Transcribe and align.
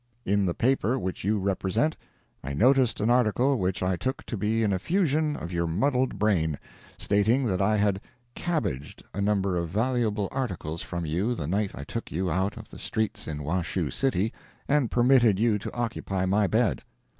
In 0.25 0.47
the 0.47 0.55
paper 0.55 0.97
which 0.97 1.23
you 1.23 1.37
represent, 1.37 1.95
I 2.43 2.53
noticed 2.55 2.99
an 2.99 3.11
article 3.11 3.59
which 3.59 3.83
I 3.83 3.97
took 3.97 4.25
to 4.25 4.35
be 4.35 4.63
an 4.63 4.73
effusion 4.73 5.35
of 5.35 5.51
your 5.51 5.67
muddled 5.67 6.17
brain, 6.17 6.57
stating 6.97 7.43
that 7.45 7.61
I 7.61 7.77
had 7.77 8.01
"cabbaged" 8.33 9.03
a 9.13 9.21
number 9.21 9.55
of 9.57 9.69
valuable 9.69 10.27
articles 10.31 10.81
from 10.81 11.05
you 11.05 11.35
the 11.35 11.45
night 11.45 11.73
I 11.75 11.83
took 11.83 12.11
you 12.11 12.31
out 12.31 12.57
of 12.57 12.71
the 12.71 12.79
streets 12.79 13.27
in 13.27 13.43
Washoe 13.43 13.91
City 13.91 14.33
and 14.67 14.89
permitted 14.89 15.37
you 15.37 15.59
to 15.59 15.71
occupy 15.75 16.25
my 16.25 16.47
bed. 16.47 16.81